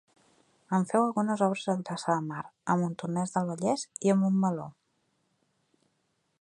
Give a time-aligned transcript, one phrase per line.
[0.77, 2.41] En feu algunes obres a Vilassar de Mar,
[2.73, 4.69] a Montornès del Vallès i a Montmeló.